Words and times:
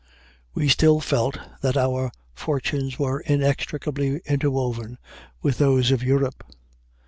We 0.55 0.67
still 0.67 0.99
felt 0.99 1.37
that 1.61 1.77
our 1.77 2.11
fortunes 2.33 2.97
were 2.97 3.19
inextricably 3.19 4.19
interwoven 4.25 4.97
with 5.43 5.59
those 5.59 5.91
of 5.91 6.01
Europe. 6.01 6.43